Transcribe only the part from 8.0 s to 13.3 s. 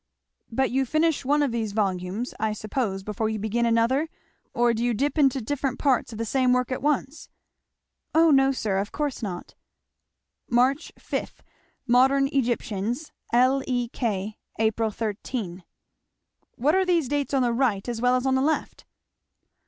"O no, sir; of course not!" 'Mar. 5. Modern Egyptians.